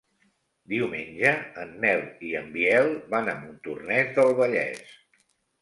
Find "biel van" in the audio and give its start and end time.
2.57-3.31